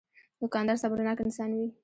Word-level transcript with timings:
دوکاندار 0.41 0.77
صبرناک 0.83 1.19
انسان 1.23 1.51
وي. 1.57 1.67